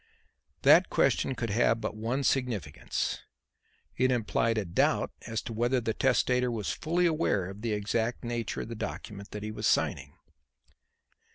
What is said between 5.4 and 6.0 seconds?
to whether the